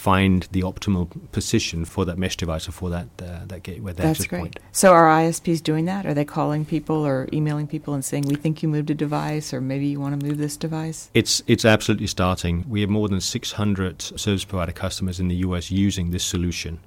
find 0.00 0.48
the 0.52 0.62
optimal 0.62 1.10
position 1.30 1.84
for 1.84 2.06
that 2.06 2.16
mesh 2.16 2.34
device 2.34 2.66
or 2.66 2.72
for 2.72 2.88
that 2.88 3.08
uh, 3.22 3.40
that 3.46 3.62
gateway. 3.62 3.92
That 3.92 4.02
That's 4.02 4.26
great. 4.26 4.40
Point. 4.40 4.60
So 4.72 4.92
are 4.92 5.08
ISPs 5.08 5.62
doing 5.62 5.84
that? 5.84 6.06
Are 6.06 6.14
they 6.14 6.24
calling 6.24 6.64
people 6.64 7.06
or 7.06 7.28
emailing 7.34 7.66
people 7.66 7.92
and 7.92 8.02
saying 8.02 8.24
we 8.24 8.34
think 8.34 8.62
you 8.62 8.68
moved 8.68 8.88
a 8.88 8.94
device 8.94 9.52
or 9.52 9.60
maybe 9.60 9.86
you 9.86 10.00
want 10.00 10.18
to 10.18 10.26
move 10.26 10.38
this 10.38 10.56
device? 10.56 11.10
It's 11.12 11.42
it's 11.46 11.66
absolutely 11.66 12.06
starting. 12.06 12.64
We 12.66 12.80
have 12.80 12.88
more 12.88 13.08
than 13.08 13.20
600 13.20 14.00
service 14.00 14.44
provider 14.44 14.72
customers 14.72 15.20
in 15.20 15.28
the 15.28 15.36
US 15.36 15.70
using 15.70 16.10
this 16.10 16.24
solution. 16.24 16.80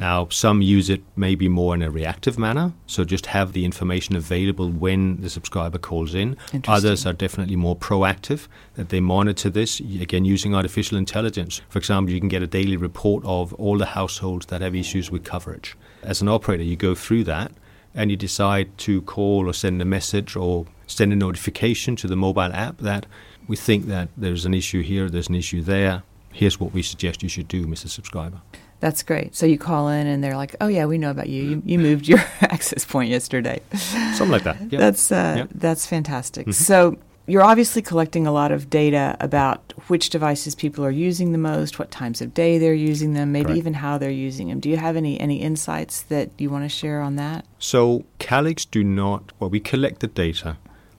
Now, 0.00 0.28
some 0.30 0.62
use 0.62 0.88
it 0.88 1.02
maybe 1.14 1.46
more 1.46 1.74
in 1.74 1.82
a 1.82 1.90
reactive 1.90 2.38
manner, 2.38 2.72
so 2.86 3.04
just 3.04 3.26
have 3.26 3.52
the 3.52 3.66
information 3.66 4.16
available 4.16 4.70
when 4.70 5.20
the 5.20 5.28
subscriber 5.28 5.76
calls 5.76 6.14
in. 6.14 6.38
Others 6.66 7.04
are 7.04 7.12
definitely 7.12 7.56
more 7.56 7.76
proactive, 7.76 8.48
that 8.76 8.88
they 8.88 9.00
monitor 9.00 9.50
this, 9.50 9.78
again, 9.78 10.24
using 10.24 10.54
artificial 10.54 10.96
intelligence. 10.96 11.60
For 11.68 11.78
example, 11.78 12.14
you 12.14 12.18
can 12.18 12.30
get 12.30 12.42
a 12.42 12.46
daily 12.46 12.78
report 12.78 13.22
of 13.26 13.52
all 13.54 13.76
the 13.76 13.84
households 13.84 14.46
that 14.46 14.62
have 14.62 14.74
issues 14.74 15.10
with 15.10 15.22
coverage. 15.22 15.76
As 16.02 16.22
an 16.22 16.28
operator, 16.28 16.62
you 16.62 16.76
go 16.76 16.94
through 16.94 17.24
that 17.24 17.52
and 17.94 18.10
you 18.10 18.16
decide 18.16 18.78
to 18.78 19.02
call 19.02 19.46
or 19.46 19.52
send 19.52 19.82
a 19.82 19.84
message 19.84 20.34
or 20.34 20.64
send 20.86 21.12
a 21.12 21.16
notification 21.16 21.94
to 21.96 22.06
the 22.06 22.16
mobile 22.16 22.54
app 22.54 22.78
that 22.78 23.04
we 23.48 23.54
think 23.54 23.84
that 23.88 24.08
there's 24.16 24.46
an 24.46 24.54
issue 24.54 24.80
here, 24.80 25.10
there's 25.10 25.28
an 25.28 25.34
issue 25.34 25.60
there. 25.60 26.04
Here's 26.32 26.58
what 26.58 26.72
we 26.72 26.82
suggest 26.82 27.22
you 27.22 27.28
should 27.28 27.48
do, 27.48 27.66
Mr. 27.66 27.88
Subscriber. 27.88 28.40
That's 28.80 29.02
great. 29.02 29.36
So 29.36 29.46
you 29.46 29.58
call 29.58 29.88
in 29.88 30.06
and 30.06 30.24
they're 30.24 30.36
like, 30.36 30.56
"Oh 30.60 30.66
yeah, 30.66 30.86
we 30.86 30.98
know 30.98 31.10
about 31.10 31.28
you. 31.28 31.42
You, 31.42 31.62
you 31.64 31.78
moved 31.78 32.08
your 32.08 32.18
access 32.40 32.84
point 32.84 33.10
yesterday." 33.10 33.60
Something 33.74 34.30
like 34.30 34.44
that. 34.44 34.56
Yep. 34.70 34.80
That's 34.80 35.12
uh, 35.12 35.34
yep. 35.38 35.48
that's 35.54 35.86
fantastic. 35.86 36.46
Mm-hmm. 36.46 36.52
So 36.52 36.96
you're 37.26 37.42
obviously 37.42 37.82
collecting 37.82 38.26
a 38.26 38.32
lot 38.32 38.52
of 38.52 38.70
data 38.70 39.16
about 39.20 39.72
which 39.88 40.10
devices 40.10 40.54
people 40.54 40.84
are 40.84 40.90
using 40.90 41.32
the 41.32 41.38
most, 41.38 41.78
what 41.78 41.90
times 41.90 42.20
of 42.20 42.34
day 42.34 42.58
they're 42.58 42.74
using 42.74 43.14
them, 43.14 43.32
maybe 43.32 43.46
Correct. 43.46 43.58
even 43.58 43.74
how 43.74 43.98
they're 43.98 44.10
using 44.10 44.48
them. 44.48 44.60
Do 44.60 44.68
you 44.68 44.76
have 44.76 44.96
any 44.96 45.20
any 45.20 45.36
insights 45.36 46.02
that 46.02 46.30
you 46.38 46.50
want 46.50 46.64
to 46.64 46.68
share 46.68 47.00
on 47.00 47.16
that? 47.16 47.44
So 47.58 48.04
Calix 48.18 48.64
do 48.64 48.82
not, 48.82 49.32
well, 49.38 49.50
we 49.50 49.60
collect 49.60 50.00
the 50.00 50.06
data, 50.06 50.56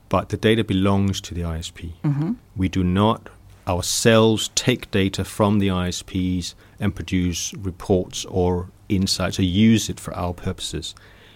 but 0.09 0.29
the 0.29 0.37
data 0.37 0.63
belongs 0.63 1.21
to 1.21 1.33
the 1.33 1.41
ISP. 1.41 1.93
Mm-hmm. 2.03 2.33
We 2.55 2.69
do 2.69 2.83
not 2.83 3.29
ourselves 3.71 4.49
take 4.53 4.91
data 4.91 5.23
from 5.23 5.59
the 5.59 5.69
ISPs 5.69 6.55
and 6.79 6.95
produce 6.95 7.53
reports 7.53 8.25
or 8.25 8.69
insights 8.89 9.39
or 9.39 9.43
use 9.43 9.89
it 9.89 9.99
for 9.99 10.13
our 10.13 10.33
purposes. 10.33 10.93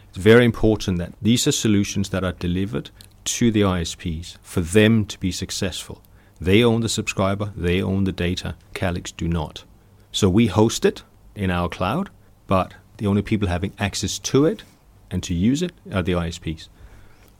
It's 0.09 0.17
very 0.17 0.43
important 0.43 0.97
that 0.97 1.13
these 1.21 1.47
are 1.47 1.53
solutions 1.53 2.09
that 2.09 2.23
are 2.23 2.33
delivered 2.33 2.89
to 3.35 3.51
the 3.51 3.61
ISPs 3.61 4.37
for 4.41 4.61
them 4.61 5.05
to 5.05 5.19
be 5.19 5.31
successful. 5.31 6.01
They 6.39 6.61
own 6.63 6.81
the 6.81 6.89
subscriber, 6.89 7.53
they 7.55 7.81
own 7.81 8.03
the 8.03 8.11
data, 8.11 8.55
Calix 8.73 9.11
do 9.11 9.27
not. 9.27 9.63
So 10.11 10.29
we 10.29 10.47
host 10.47 10.83
it 10.83 11.03
in 11.35 11.49
our 11.49 11.69
cloud, 11.69 12.09
but 12.47 12.73
the 12.97 13.07
only 13.07 13.21
people 13.21 13.47
having 13.47 13.73
access 13.79 14.19
to 14.19 14.45
it 14.45 14.63
and 15.09 15.23
to 15.23 15.33
use 15.33 15.61
it 15.61 15.71
are 15.93 16.03
the 16.03 16.13
ISPs. 16.13 16.67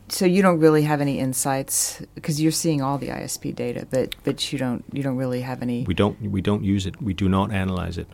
So 0.08 0.26
you 0.26 0.42
don't 0.44 0.60
really 0.60 0.84
have 0.84 1.02
any 1.02 1.20
insights 1.20 2.02
because 2.14 2.40
you're 2.40 2.52
seeing 2.52 2.82
all 2.82 2.98
the 2.98 3.08
ISP 3.08 3.56
data, 3.56 3.88
but 3.90 4.16
but 4.24 4.52
you 4.54 4.60
don't 4.60 4.84
you 4.92 5.02
don't 5.02 5.18
really 5.18 5.42
have 5.42 5.62
any. 5.62 5.84
We 5.84 5.94
don't 5.96 6.22
we 6.22 6.42
don't 6.42 6.64
use 6.64 6.86
it. 6.86 7.02
We 7.02 7.14
do 7.14 7.28
not 7.28 7.52
analyze 7.52 7.98
it. 7.98 8.08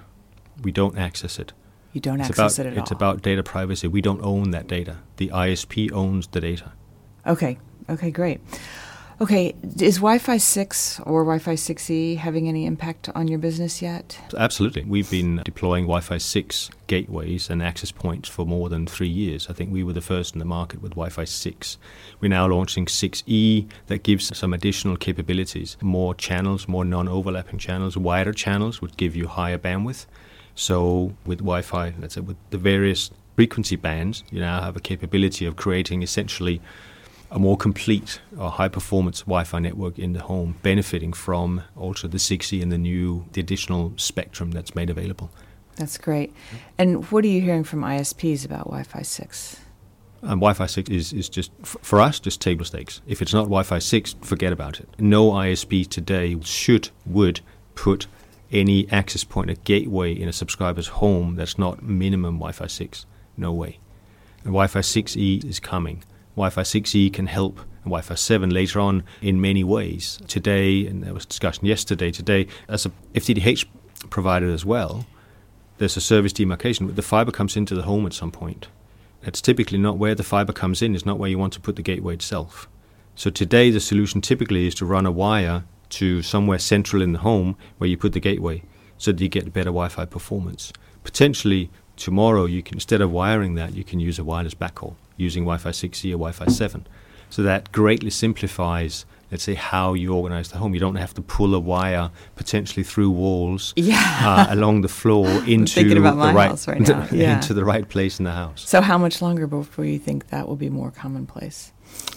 We 0.64 0.72
don't 0.72 0.98
access 0.98 1.38
it. 1.40 1.54
you 1.94 2.00
don't 2.00 2.20
it's 2.22 2.30
access 2.30 2.58
about 2.60 2.66
it 2.66 2.70
at 2.70 2.74
it's 2.74 2.80
all. 2.80 2.84
It's 2.84 2.92
about 2.92 3.22
data 3.22 3.44
privacy. 3.44 3.88
We 3.88 4.02
don't 4.02 4.22
own 4.24 4.52
that 4.52 4.68
data. 4.68 4.98
The 5.18 5.30
ISP 5.30 5.92
owns 5.92 6.28
the 6.28 6.40
data. 6.40 6.72
Okay. 7.28 7.58
Okay, 7.90 8.12
great. 8.12 8.40
Okay, 9.22 9.54
is 9.80 9.98
Wi-Fi 9.98 10.38
6 10.38 11.00
or 11.02 11.22
Wi-Fi 11.24 11.54
6E 11.54 12.18
having 12.18 12.48
any 12.48 12.66
impact 12.66 13.08
on 13.14 13.28
your 13.28 13.38
business 13.38 13.80
yet? 13.80 14.20
Absolutely. 14.36 14.84
We've 14.84 15.12
been 15.12 15.44
deploying 15.46 15.84
Wi 15.84 16.00
Fi 16.00 16.18
6 16.18 16.72
gateways 16.88 17.48
and 17.48 17.62
access 17.62 17.92
points 17.92 18.28
for 18.28 18.48
more 18.48 18.68
than 18.68 18.88
three 18.88 19.08
years. 19.08 19.48
I 19.48 19.54
think 19.54 19.72
we 19.72 19.84
were 19.84 19.94
the 19.94 20.02
first 20.02 20.34
in 20.34 20.40
the 20.40 20.46
market 20.46 20.82
with 20.82 20.94
Wi 20.94 21.10
Fi 21.10 21.26
6. 21.26 21.78
We're 22.20 22.30
now 22.30 22.48
launching 22.48 22.88
6E 22.88 23.68
that 23.86 24.02
gives 24.02 24.36
some 24.36 24.56
additional 24.56 24.98
capabilities 24.98 25.78
more 25.82 26.16
channels, 26.16 26.68
more 26.68 26.84
non 26.84 27.08
overlapping 27.08 27.60
channels, 27.60 27.96
wider 27.96 28.34
channels 28.34 28.82
would 28.82 28.98
give 28.98 29.16
you 29.16 29.28
higher 29.28 29.60
bandwidth. 29.60 30.08
So, 30.56 31.14
with 31.28 31.40
Wi 31.42 31.62
Fi, 31.62 31.94
let's 32.00 32.16
say 32.16 32.22
with 32.22 32.38
the 32.50 32.58
various 32.58 33.12
frequency 33.36 33.76
bands, 33.76 34.24
you 34.32 34.40
now 34.40 34.62
have 34.62 34.76
a 34.76 34.80
capability 34.82 35.46
of 35.46 35.58
creating 35.58 36.02
essentially 36.02 36.60
a 37.32 37.40
more 37.40 37.56
complete 37.56 38.20
or 38.38 38.52
high 38.52 38.68
performance 38.68 39.22
Wi-Fi 39.22 39.60
network 39.60 39.98
in 39.98 40.14
the 40.14 40.22
home, 40.22 40.58
benefiting 40.62 41.14
from 41.14 41.64
also 41.78 42.08
the 42.08 42.18
6E 42.18 42.62
and 42.62 42.72
the 42.72 42.78
new, 42.78 43.26
the 43.32 43.40
additional 43.40 43.94
spectrum 43.96 44.52
that's 44.52 44.76
made 44.76 44.90
available. 44.90 45.32
That's 45.78 45.98
great. 45.98 46.34
And 46.78 47.10
what 47.10 47.24
are 47.24 47.30
you 47.30 47.42
hearing 47.42 47.64
from 47.64 47.82
ISPs 47.82 48.46
about 48.46 48.66
Wi-Fi 48.66 49.02
6? 49.02 49.60
And 50.22 50.32
um, 50.32 50.40
Wi-Fi 50.40 50.66
6 50.66 50.90
is, 50.90 51.14
is 51.14 51.30
just, 51.30 51.52
f- 51.64 51.78
for 51.82 52.00
us, 52.00 52.20
just 52.20 52.42
table 52.42 52.66
stakes. 52.66 53.02
If 53.08 53.22
it's 53.22 53.34
not 53.34 53.44
Wi-Fi 53.44 53.80
6, 53.80 54.16
forget 54.22 54.54
about 54.54 54.80
it. 54.80 54.88
No 55.00 55.32
ISP 55.32 55.88
today 55.88 56.38
should, 56.44 56.90
would 57.06 57.40
put 57.74 58.08
any 58.52 58.88
access 58.92 59.24
point, 59.24 59.50
a 59.50 59.56
gateway 59.56 60.14
in 60.14 60.28
a 60.28 60.34
subscriber's 60.34 60.88
home 60.88 61.38
that's 61.38 61.58
not 61.58 61.82
minimum 61.82 62.36
Wi-Fi 62.36 62.68
6. 62.68 63.06
No 63.38 63.54
way. 63.54 63.80
And 64.44 64.54
Wi-Fi 64.54 64.80
6E 64.82 65.46
is 65.46 65.60
coming. 65.60 66.04
Wi-Fi 66.36 66.62
6E 66.62 67.12
can 67.12 67.28
help 67.28 67.60
Wi-Fi 67.84 68.16
7 68.16 68.50
later 68.50 68.80
on 68.80 69.04
in 69.22 69.42
many 69.42 69.64
ways. 69.64 70.20
Today, 70.28 70.86
and 70.88 71.04
there 71.04 71.14
was 71.14 71.26
discussion 71.26 71.66
yesterday, 71.66 72.12
today, 72.12 72.48
as 72.68 72.86
a 72.86 72.92
FTTH 73.14 73.66
provider 74.10 74.50
as 74.50 74.66
well, 74.66 75.06
there's 75.78 75.98
a 75.98 76.02
service 76.02 76.32
demarcation. 76.32 76.94
The 76.94 77.02
fiber 77.02 77.32
comes 77.32 77.58
into 77.58 77.76
the 77.76 77.84
home 77.84 78.06
at 78.06 78.14
some 78.14 78.32
point. 78.32 78.68
That's 79.22 79.42
typically 79.42 79.78
not 79.78 79.98
where 79.98 80.16
the 80.16 80.24
fiber 80.24 80.54
comes 80.54 80.82
in, 80.82 80.96
is 80.96 81.06
not 81.06 81.20
where 81.20 81.30
you 81.30 81.38
want 81.38 81.54
to 81.54 81.60
put 81.60 81.76
the 81.76 81.82
gateway 81.82 82.14
itself. 82.14 82.70
So 83.16 83.30
today, 83.30 83.70
the 83.70 83.80
solution 83.80 84.22
typically 84.22 84.68
is 84.68 84.76
to 84.76 84.86
run 84.86 85.06
a 85.06 85.12
wire 85.12 85.66
to 85.90 86.22
somewhere 86.22 86.60
central 86.60 87.02
in 87.02 87.12
the 87.12 87.20
home 87.20 87.58
where 87.78 87.90
you 87.90 87.98
put 87.98 88.14
the 88.14 88.20
gateway 88.20 88.64
so 88.98 89.12
that 89.12 89.22
you 89.22 89.28
get 89.28 89.52
better 89.52 89.66
Wi 89.66 89.90
Fi 89.90 90.06
performance. 90.06 90.72
Potentially, 91.04 91.70
tomorrow, 91.98 92.46
you 92.46 92.64
can 92.64 92.76
instead 92.76 93.02
of 93.02 93.12
wiring 93.12 93.56
that, 93.56 93.76
you 93.76 93.84
can 93.84 94.00
use 94.00 94.18
a 94.18 94.24
wireless 94.24 94.54
backhaul 94.54 94.96
using 95.18 95.44
Wi 95.44 95.58
Fi 95.58 95.70
6E 95.72 96.10
or 96.10 96.18
Wi 96.18 96.32
Fi 96.32 96.48
7. 96.48 96.88
So 97.30 97.44
that 97.44 97.72
greatly 97.72 98.10
simplifies, 98.10 99.06
let's 99.32 99.44
say, 99.44 99.54
how 99.54 99.94
you 99.94 100.14
organize 100.14 100.50
the 100.50 100.58
home. 100.58 100.74
You 100.74 100.82
don't 100.82 100.96
have 100.96 101.14
to 101.14 101.22
pull 101.22 101.56
a 101.56 101.60
wire 101.60 102.12
potentially 102.36 102.84
through 102.84 103.12
walls 103.12 103.74
Yeah. 103.78 104.18
uh, 104.22 104.48
along 104.54 104.82
the 104.82 104.90
floor 104.90 105.28
into 105.48 105.74
thinking 105.76 105.98
about 105.98 106.12
the 106.12 106.18
my 106.18 106.34
right 106.34 106.50
house 106.50 106.68
right 106.68 106.82
now. 106.82 107.08
Yeah. 107.12 107.36
into 107.36 107.54
the 107.54 107.64
right 107.64 107.88
place 107.88 108.20
in 108.20 108.26
the 108.26 108.32
house. 108.34 108.68
So 108.68 108.82
how 108.82 108.98
much 108.98 109.22
longer 109.22 109.48
before 109.48 109.86
you 109.86 110.00
think 110.00 110.28
that 110.30 110.48
will 110.48 110.58
be 110.58 110.70
more 110.70 110.92
commonplace? 110.92 111.72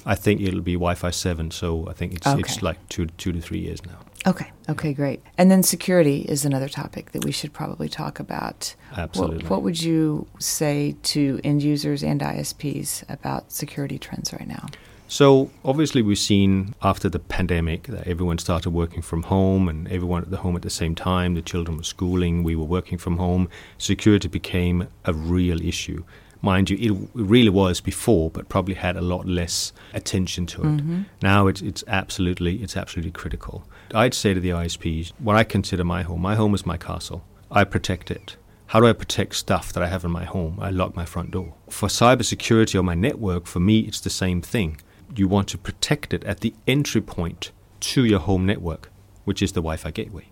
I 0.07 0.15
think 0.15 0.41
it'll 0.41 0.61
be 0.61 0.75
Wi-Fi 0.75 1.11
seven, 1.11 1.51
so 1.51 1.89
I 1.89 1.95
think 1.95 2.15
it's 2.15 2.27
it's 2.27 2.63
like 2.63 2.79
two 2.89 3.07
two 3.07 3.33
to 3.33 3.41
three 3.41 3.59
years 3.59 3.85
now. 3.85 3.99
Okay. 4.27 4.51
Okay, 4.69 4.95
great. 4.95 5.23
And 5.37 5.51
then 5.51 5.63
security 5.63 6.23
is 6.23 6.45
another 6.45 6.69
topic 6.69 7.13
that 7.13 7.25
we 7.25 7.33
should 7.33 7.53
probably 7.53 7.89
talk 7.89 8.19
about. 8.19 8.75
Absolutely. 8.97 9.43
What, 9.43 9.51
what 9.51 9.63
would 9.63 9.83
you 9.83 10.27
say 10.39 10.97
to 11.03 11.41
end 11.45 11.63
users 11.63 12.03
and 12.03 12.21
ISPs 12.21 13.05
about 13.11 13.53
security 13.53 13.99
trends 13.99 14.33
right 14.33 14.49
now? 14.49 14.67
So 15.07 15.51
obviously, 15.65 16.01
we've 16.01 16.19
seen 16.19 16.75
after 16.83 17.11
the 17.11 17.19
pandemic 17.19 17.85
that 17.89 18.07
everyone 18.07 18.39
started 18.39 18.71
working 18.71 19.03
from 19.03 19.25
home, 19.25 19.69
and 19.69 19.87
everyone 19.89 20.23
at 20.23 20.31
the 20.31 20.39
home 20.39 20.57
at 20.57 20.63
the 20.63 20.71
same 20.71 20.95
time. 20.95 21.35
The 21.35 21.43
children 21.43 21.77
were 21.77 21.85
schooling, 21.85 22.43
we 22.43 22.57
were 22.57 22.65
working 22.65 22.97
from 22.97 23.19
home. 23.19 23.51
Security 23.77 24.29
became 24.29 24.89
a 25.05 25.13
real 25.13 25.61
issue. 25.61 26.05
Mind 26.45 26.69
you, 26.69 26.77
it 26.79 27.09
really 27.15 27.49
was 27.49 27.81
before, 27.81 28.31
but 28.31 28.51
probably 28.51 28.75
had 28.75 28.99
a 28.99 29.01
lot 29.01 29.27
less 29.27 29.73
attention 29.95 30.45
to 30.47 30.61
it. 30.61 30.67
Mm-hmm. 30.67 31.03
Now 31.23 31.47
it's 31.47 31.63
it's 31.63 31.83
absolutely 31.89 32.63
it's 32.63 32.77
absolutely 32.77 33.13
critical. 33.13 33.67
I'd 33.95 34.13
say 34.13 34.35
to 34.35 34.41
the 34.41 34.51
ISPs, 34.51 35.13
what 35.19 35.37
I 35.37 35.45
consider 35.45 35.85
my 35.85 36.03
home, 36.03 36.21
my 36.21 36.35
home 36.35 36.55
is 36.55 36.67
my 36.67 36.77
castle. 36.77 37.25
I 37.51 37.65
protect 37.65 38.11
it. 38.11 38.37
How 38.67 38.81
do 38.81 38.87
I 38.87 38.93
protect 38.93 39.37
stuff 39.37 39.73
that 39.73 39.83
I 39.83 39.87
have 39.87 40.05
in 40.05 40.11
my 40.11 40.25
home? 40.25 40.59
I 40.61 40.69
lock 40.69 40.95
my 40.95 41.07
front 41.07 41.31
door. 41.31 41.55
For 41.71 41.89
cybersecurity 41.89 42.79
on 42.79 42.85
my 42.85 42.95
network, 42.95 43.47
for 43.47 43.61
me, 43.61 43.81
it's 43.81 44.01
the 44.01 44.11
same 44.11 44.43
thing. 44.43 44.81
You 45.17 45.29
want 45.29 45.49
to 45.49 45.59
protect 45.59 46.13
it 46.13 46.25
at 46.25 46.41
the 46.41 46.55
entry 46.67 47.01
point 47.01 47.53
to 47.81 48.05
your 48.05 48.21
home 48.21 48.45
network, 48.45 48.91
which 49.25 49.41
is 49.41 49.53
the 49.53 49.61
Wi 49.61 49.77
Fi 49.77 49.91
gateway. 49.91 50.27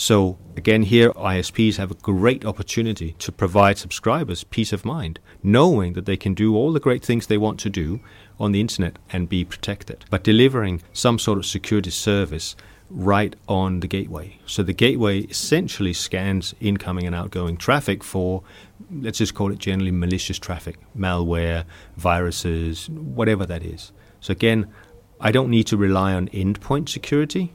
So, 0.00 0.38
again, 0.56 0.84
here 0.84 1.10
ISPs 1.14 1.76
have 1.78 1.90
a 1.90 1.94
great 1.94 2.44
opportunity 2.44 3.16
to 3.18 3.32
provide 3.32 3.78
subscribers 3.78 4.44
peace 4.44 4.72
of 4.72 4.84
mind, 4.84 5.18
knowing 5.42 5.94
that 5.94 6.06
they 6.06 6.16
can 6.16 6.34
do 6.34 6.54
all 6.54 6.72
the 6.72 6.78
great 6.78 7.04
things 7.04 7.26
they 7.26 7.36
want 7.36 7.58
to 7.58 7.68
do 7.68 7.98
on 8.38 8.52
the 8.52 8.60
internet 8.60 9.00
and 9.10 9.28
be 9.28 9.44
protected, 9.44 10.04
but 10.08 10.22
delivering 10.22 10.82
some 10.92 11.18
sort 11.18 11.36
of 11.36 11.44
security 11.44 11.90
service 11.90 12.54
right 12.88 13.34
on 13.48 13.80
the 13.80 13.88
gateway. 13.88 14.38
So, 14.46 14.62
the 14.62 14.72
gateway 14.72 15.22
essentially 15.22 15.92
scans 15.92 16.54
incoming 16.60 17.04
and 17.04 17.14
outgoing 17.14 17.56
traffic 17.56 18.04
for, 18.04 18.44
let's 18.92 19.18
just 19.18 19.34
call 19.34 19.50
it 19.50 19.58
generally 19.58 19.90
malicious 19.90 20.38
traffic, 20.38 20.78
malware, 20.96 21.64
viruses, 21.96 22.88
whatever 22.88 23.44
that 23.46 23.64
is. 23.64 23.90
So, 24.20 24.30
again, 24.30 24.72
I 25.20 25.32
don't 25.32 25.50
need 25.50 25.66
to 25.66 25.76
rely 25.76 26.14
on 26.14 26.28
endpoint 26.28 26.88
security. 26.88 27.52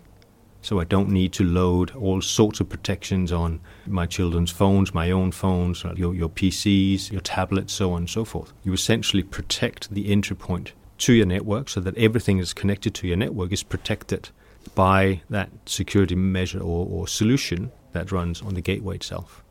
So 0.63 0.79
I 0.79 0.86
don't 0.86 1.10
need 1.10 1.34
to 1.34 1.43
load 1.43 1.91
all 1.91 2.22
sorts 2.22 2.62
of 2.62 2.70
protections 2.70 3.34
on 3.34 3.60
my 3.86 4.05
children's 4.05 4.50
phones, 4.50 4.93
my 4.93 5.12
own 5.12 5.34
phones, 5.34 5.84
your, 5.96 6.15
your 6.15 6.29
PCs, 6.29 7.12
your 7.12 7.20
tablets, 7.22 7.74
so 7.74 7.91
on 7.91 8.03
and 8.03 8.10
so 8.10 8.24
forth. 8.24 8.53
You 8.63 8.72
essentially 8.72 9.24
protect 9.24 9.91
the 9.91 10.10
entry 10.10 10.38
point 10.38 10.72
to 11.00 11.13
your 11.13 11.25
network 11.25 11.67
so 11.67 11.82
that 11.82 11.98
everything 11.98 12.38
that's 12.38 12.53
connected 12.53 12.93
to 12.96 13.08
your 13.08 13.17
network 13.17 13.51
is 13.51 13.62
protected 13.62 14.29
by 14.74 15.22
that 15.29 15.50
security 15.65 16.15
measure 16.15 16.62
or, 16.62 16.88
or 16.89 17.08
solution 17.10 17.70
that 17.91 18.13
runs 18.13 18.41
on 18.41 18.53
the 18.53 18.62
gateway 18.62 18.96
itself. 18.96 19.43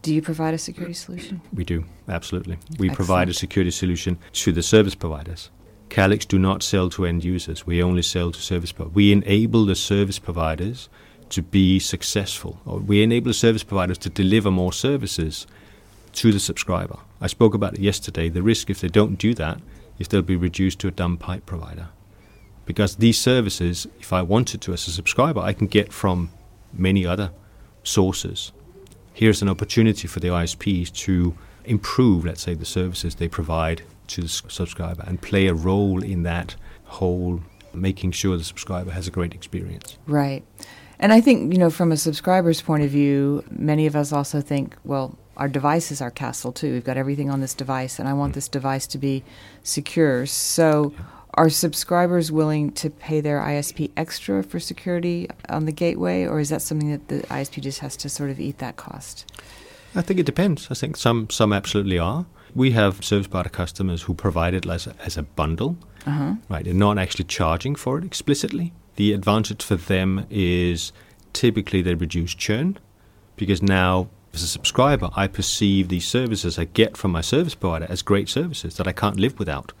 Do 0.00 0.14
you 0.14 0.22
provide 0.22 0.54
a 0.54 0.58
security 0.58 0.94
solution? 0.94 1.42
We 1.52 1.64
do, 1.64 1.84
absolutely. 2.08 2.58
We 2.78 2.88
provide 2.90 3.28
a 3.28 3.34
security 3.34 3.70
solution 3.70 4.18
to 4.32 4.52
the 4.52 4.62
service 4.62 4.94
providers. 4.94 5.50
Calix 5.94 6.26
do 6.26 6.40
not 6.40 6.64
sell 6.64 6.90
to 6.90 7.06
end 7.06 7.22
users. 7.22 7.68
We 7.68 7.80
only 7.80 8.02
sell 8.02 8.32
to 8.32 8.40
service 8.42 8.72
providers. 8.72 8.96
We 8.96 9.12
enable 9.12 9.64
the 9.64 9.76
service 9.76 10.18
providers 10.18 10.88
to 11.28 11.40
be 11.40 11.78
successful, 11.78 12.58
or 12.66 12.80
we 12.80 13.04
enable 13.04 13.28
the 13.28 13.34
service 13.34 13.62
providers 13.62 13.96
to 13.98 14.10
deliver 14.10 14.50
more 14.50 14.72
services 14.72 15.46
to 16.14 16.32
the 16.32 16.40
subscriber. 16.40 16.98
I 17.20 17.28
spoke 17.28 17.54
about 17.54 17.74
it 17.74 17.80
yesterday. 17.80 18.28
The 18.28 18.42
risk 18.42 18.70
if 18.70 18.80
they 18.80 18.88
don't 18.88 19.14
do 19.14 19.34
that 19.34 19.60
is 20.00 20.08
they'll 20.08 20.22
be 20.22 20.34
reduced 20.34 20.80
to 20.80 20.88
a 20.88 20.90
dumb 20.90 21.16
pipe 21.16 21.46
provider. 21.46 21.90
Because 22.66 22.96
these 22.96 23.20
services, 23.20 23.86
if 24.00 24.12
I 24.12 24.22
wanted 24.22 24.62
to 24.62 24.72
as 24.72 24.88
a 24.88 24.90
subscriber, 24.90 25.38
I 25.38 25.52
can 25.52 25.68
get 25.68 25.92
from 25.92 26.30
many 26.72 27.06
other 27.06 27.30
sources. 27.84 28.50
Here's 29.12 29.42
an 29.42 29.48
opportunity 29.48 30.08
for 30.08 30.18
the 30.18 30.26
ISPs 30.26 30.92
to 31.04 31.38
improve, 31.64 32.24
let's 32.24 32.42
say, 32.42 32.54
the 32.54 32.64
services 32.64 33.14
they 33.14 33.28
provide 33.28 33.82
to 34.08 34.22
the 34.22 34.28
subscriber 34.28 35.04
and 35.06 35.20
play 35.20 35.46
a 35.46 35.54
role 35.54 36.02
in 36.02 36.22
that 36.24 36.56
whole 36.84 37.40
making 37.72 38.12
sure 38.12 38.36
the 38.36 38.44
subscriber 38.44 38.90
has 38.90 39.08
a 39.08 39.10
great 39.10 39.34
experience. 39.34 39.98
Right. 40.06 40.44
And 40.98 41.12
I 41.12 41.20
think, 41.20 41.52
you 41.52 41.58
know, 41.58 41.70
from 41.70 41.90
a 41.90 41.96
subscriber's 41.96 42.62
point 42.62 42.84
of 42.84 42.90
view, 42.90 43.44
many 43.50 43.86
of 43.86 43.96
us 43.96 44.12
also 44.12 44.40
think, 44.40 44.76
well, 44.84 45.18
our 45.36 45.48
device 45.48 45.90
is 45.90 46.00
our 46.00 46.10
castle 46.10 46.52
too. 46.52 46.72
We've 46.72 46.84
got 46.84 46.96
everything 46.96 47.30
on 47.30 47.40
this 47.40 47.54
device, 47.54 47.98
and 47.98 48.08
I 48.08 48.12
want 48.12 48.32
mm. 48.32 48.34
this 48.36 48.48
device 48.48 48.86
to 48.88 48.98
be 48.98 49.24
secure. 49.62 50.26
So, 50.26 50.94
are 51.36 51.50
subscribers 51.50 52.30
willing 52.30 52.70
to 52.72 52.90
pay 52.90 53.20
their 53.20 53.40
ISP 53.40 53.90
extra 53.96 54.44
for 54.44 54.60
security 54.60 55.28
on 55.48 55.64
the 55.64 55.72
gateway, 55.72 56.24
or 56.26 56.38
is 56.38 56.50
that 56.50 56.62
something 56.62 56.92
that 56.92 57.08
the 57.08 57.26
ISP 57.26 57.60
just 57.60 57.80
has 57.80 57.96
to 57.96 58.08
sort 58.08 58.30
of 58.30 58.38
eat 58.38 58.58
that 58.58 58.76
cost? 58.76 59.30
I 59.96 60.02
think 60.02 60.20
it 60.20 60.26
depends. 60.26 60.68
I 60.70 60.74
think 60.74 60.96
some 60.96 61.28
some 61.30 61.52
absolutely 61.52 61.98
are. 61.98 62.26
We 62.54 62.70
have 62.72 63.04
service 63.04 63.26
provider 63.26 63.48
customers 63.48 64.02
who 64.02 64.14
provide 64.14 64.54
it 64.54 64.66
as 64.66 64.86
a, 64.86 64.94
as 65.04 65.16
a 65.16 65.22
bundle, 65.22 65.76
uh-huh. 66.06 66.34
right? 66.48 66.64
They're 66.64 66.74
not 66.74 66.98
actually 66.98 67.24
charging 67.24 67.74
for 67.74 67.98
it 67.98 68.04
explicitly. 68.04 68.72
The 68.96 69.12
advantage 69.12 69.62
for 69.62 69.76
them 69.76 70.26
is 70.30 70.92
typically 71.32 71.82
they 71.82 71.94
reduce 71.94 72.34
churn 72.34 72.78
because 73.36 73.60
now 73.60 74.08
as 74.34 74.42
a 74.42 74.48
subscriber, 74.48 75.10
I 75.14 75.28
perceive 75.28 75.88
these 75.88 76.06
services 76.06 76.58
I 76.58 76.64
get 76.64 76.96
from 76.96 77.12
my 77.12 77.20
service 77.20 77.54
provider 77.54 77.86
as 77.88 78.02
great 78.02 78.28
services 78.28 78.76
that 78.76 78.88
I 78.88 78.92
can't 78.92 79.18
live 79.18 79.38
without, 79.38 79.72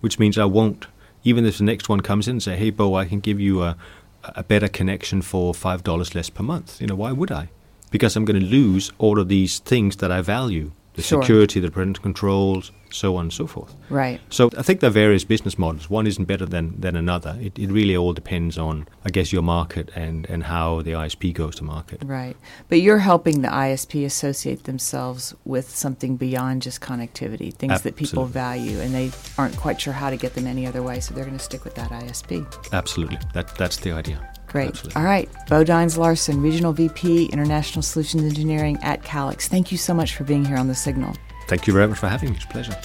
which 0.00 0.18
means 0.18 0.38
I 0.38 0.44
won't, 0.44 0.86
even 1.24 1.44
if 1.44 1.58
the 1.58 1.64
next 1.64 1.88
one 1.88 2.00
comes 2.00 2.28
in 2.28 2.36
and 2.36 2.42
say, 2.42 2.56
hey, 2.56 2.70
Bo, 2.70 2.94
I 2.94 3.06
can 3.06 3.20
give 3.20 3.40
you 3.40 3.62
a, 3.62 3.76
a 4.22 4.44
better 4.44 4.68
connection 4.68 5.22
for 5.22 5.52
$5 5.52 6.14
less 6.14 6.30
per 6.30 6.44
month. 6.44 6.80
You 6.80 6.86
know, 6.86 6.94
why 6.94 7.12
would 7.12 7.32
I? 7.32 7.50
Because 7.90 8.14
I'm 8.14 8.24
going 8.24 8.40
to 8.40 8.46
lose 8.46 8.92
all 8.98 9.18
of 9.18 9.28
these 9.28 9.58
things 9.58 9.96
that 9.96 10.12
I 10.12 10.20
value 10.20 10.70
the 10.96 11.02
Sure. 11.02 11.22
security, 11.22 11.60
the 11.60 11.70
parental 11.70 12.02
controls, 12.02 12.72
so 12.90 13.16
on 13.16 13.26
and 13.26 13.32
so 13.32 13.46
forth. 13.46 13.74
Right. 13.90 14.20
So 14.30 14.50
I 14.56 14.62
think 14.62 14.80
there 14.80 14.88
are 14.88 14.92
various 14.92 15.24
business 15.24 15.58
models. 15.58 15.90
One 15.90 16.06
isn't 16.06 16.24
better 16.24 16.46
than, 16.46 16.80
than 16.80 16.96
another. 16.96 17.36
It, 17.40 17.58
it 17.58 17.70
really 17.70 17.96
all 17.96 18.12
depends 18.14 18.56
on, 18.56 18.88
I 19.04 19.10
guess, 19.10 19.32
your 19.32 19.42
market 19.42 19.90
and, 19.94 20.28
and 20.30 20.44
how 20.44 20.82
the 20.82 20.92
ISP 20.92 21.34
goes 21.34 21.56
to 21.56 21.64
market. 21.64 22.02
Right. 22.04 22.36
But 22.68 22.80
you're 22.80 22.98
helping 22.98 23.42
the 23.42 23.48
ISP 23.48 24.04
associate 24.04 24.64
themselves 24.64 25.34
with 25.44 25.76
something 25.76 26.16
beyond 26.16 26.62
just 26.62 26.80
connectivity, 26.80 27.52
things 27.52 27.82
that 27.82 27.96
people 27.96 28.24
value, 28.24 28.80
and 28.80 28.94
they 28.94 29.10
aren't 29.36 29.56
quite 29.56 29.80
sure 29.80 29.92
how 29.92 30.10
to 30.10 30.16
get 30.16 30.34
them 30.34 30.46
any 30.46 30.66
other 30.66 30.82
way, 30.82 31.00
so 31.00 31.14
they're 31.14 31.24
going 31.24 31.36
to 31.36 31.44
stick 31.44 31.64
with 31.64 31.74
that 31.74 31.90
ISP. 31.90 32.46
Absolutely. 32.72 33.18
That, 33.34 33.54
that's 33.56 33.76
the 33.76 33.92
idea. 33.92 34.32
Great. 34.46 34.68
Absolutely. 34.68 35.00
All 35.00 35.06
right. 35.06 35.28
Bo 35.48 35.64
Dines 35.64 35.98
Larsen, 35.98 36.40
Regional 36.40 36.72
VP, 36.72 37.26
International 37.26 37.82
Solutions 37.82 38.22
Engineering 38.22 38.78
at 38.82 39.02
Calix. 39.02 39.48
Thank 39.48 39.72
you 39.72 39.78
so 39.78 39.92
much 39.92 40.14
for 40.14 40.24
being 40.24 40.44
here 40.44 40.56
on 40.56 40.68
The 40.68 40.74
Signal. 40.74 41.14
Thank 41.48 41.66
you 41.66 41.72
very 41.72 41.86
much 41.86 41.98
for 41.98 42.08
having 42.08 42.30
me. 42.30 42.36
It's 42.36 42.44
a 42.44 42.48
pleasure. 42.48 42.76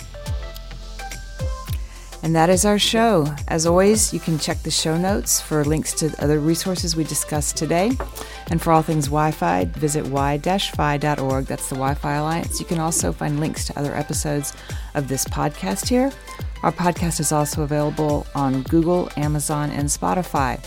And 2.23 2.35
that 2.35 2.51
is 2.51 2.65
our 2.65 2.77
show. 2.77 3.33
As 3.47 3.65
always, 3.65 4.13
you 4.13 4.19
can 4.19 4.37
check 4.37 4.61
the 4.61 4.69
show 4.69 4.95
notes 4.95 5.41
for 5.41 5.65
links 5.65 5.93
to 5.95 6.13
other 6.23 6.39
resources 6.39 6.95
we 6.95 7.03
discussed 7.03 7.57
today. 7.57 7.91
And 8.51 8.61
for 8.61 8.71
all 8.71 8.83
things 8.83 9.05
Wi 9.05 9.31
Fi, 9.31 9.65
visit 9.65 10.03
wi-fi.org. 10.03 11.45
That's 11.45 11.69
the 11.69 11.75
Wi 11.75 11.95
Fi 11.95 12.13
Alliance. 12.13 12.59
You 12.59 12.65
can 12.67 12.77
also 12.77 13.11
find 13.11 13.39
links 13.39 13.65
to 13.67 13.79
other 13.79 13.95
episodes 13.95 14.53
of 14.93 15.07
this 15.07 15.25
podcast 15.25 15.87
here. 15.87 16.11
Our 16.61 16.71
podcast 16.71 17.19
is 17.19 17.31
also 17.31 17.63
available 17.63 18.27
on 18.35 18.61
Google, 18.63 19.09
Amazon, 19.17 19.71
and 19.71 19.87
Spotify. 19.87 20.63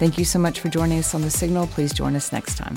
Thank 0.00 0.16
you 0.16 0.24
so 0.24 0.38
much 0.38 0.60
for 0.60 0.70
joining 0.70 0.98
us 0.98 1.14
on 1.14 1.20
The 1.20 1.28
Signal. 1.28 1.66
Please 1.66 1.92
join 1.92 2.16
us 2.16 2.32
next 2.32 2.56
time. 2.56 2.74